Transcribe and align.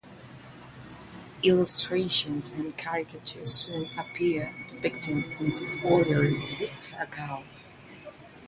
Illustrations 1.43 2.53
and 2.53 2.75
caricatures 2.75 3.53
soon 3.53 3.87
appeared 3.99 4.49
depicting 4.67 5.21
Mrs. 5.37 5.85
O'Leary 5.85 6.39
with 6.59 6.83
her 6.93 7.05
cow. 7.05 7.43